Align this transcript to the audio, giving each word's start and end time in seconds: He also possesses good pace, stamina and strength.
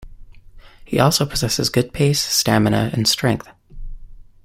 He 0.83 0.99
also 0.99 1.27
possesses 1.27 1.69
good 1.69 1.93
pace, 1.93 2.19
stamina 2.19 2.89
and 2.91 3.07
strength. 3.07 3.47